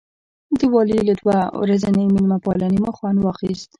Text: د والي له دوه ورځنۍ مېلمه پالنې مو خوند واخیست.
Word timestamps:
د 0.59 0.61
والي 0.73 0.99
له 1.07 1.13
دوه 1.21 1.37
ورځنۍ 1.61 2.05
مېلمه 2.13 2.37
پالنې 2.45 2.77
مو 2.83 2.91
خوند 2.97 3.17
واخیست. 3.21 3.67